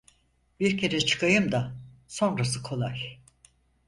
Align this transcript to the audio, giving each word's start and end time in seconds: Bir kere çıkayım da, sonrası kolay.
Bir 0.59 0.77
kere 0.77 1.01
çıkayım 1.01 1.51
da, 1.51 1.71
sonrası 2.07 2.63
kolay. 2.63 3.19